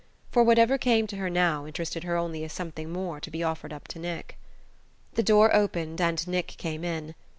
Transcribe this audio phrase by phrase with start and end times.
[0.31, 3.71] For whatever came to her now interested her only as something more to be offered
[3.71, 4.35] up to Nick.
[5.13, 7.13] The door opened and Nick came in.